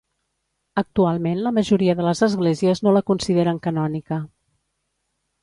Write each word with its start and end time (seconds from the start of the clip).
Actualment 0.81 1.43
la 1.47 1.51
majoria 1.57 1.95
de 1.99 2.07
les 2.07 2.21
esglésies 2.29 2.83
no 2.87 2.95
la 2.97 3.05
consideren 3.11 3.61
canònica. 3.69 4.21